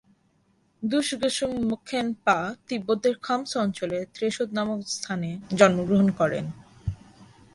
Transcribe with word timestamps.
দুস-গ্সুম-ম্খ্যেন-পা 0.83 2.37
তিব্বতের 2.67 3.15
খাম্স 3.21 3.51
অঞ্চলের 3.57 4.03
ত্রে-শোদ 4.13 4.49
নামক 4.53 4.79
স্থানে 4.87 5.29
জন্মগ্রহণ 5.55 6.07
করেন। 6.11 6.45